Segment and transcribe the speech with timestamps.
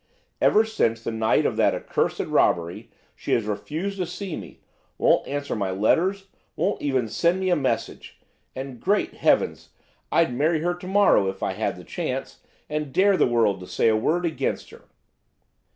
[0.41, 5.55] Ever since the night of that accursed robbery she has refused to see me–won't answer
[5.55, 8.19] my letters–won't even send me a message.
[8.55, 9.69] And, great Heavens!
[10.11, 13.67] I'd marry her to morrow, if I had the chance, and dare the world to
[13.67, 14.85] say a word against her."